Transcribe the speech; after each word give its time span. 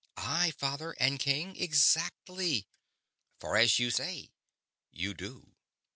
"Aye, 0.17 0.49
father 0.57 0.95
and 0.99 1.19
king, 1.19 1.55
exactly 1.57 2.65
for 3.39 3.55
as 3.55 3.77
you 3.77 3.91
say, 3.91 4.31
you 4.91 5.13
do." 5.13 5.53